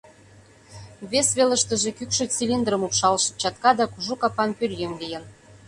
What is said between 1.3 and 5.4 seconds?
велыштыже кӱкшӧ цилиндрым упшалше чатка да кужу капан пӧръеҥ лийын.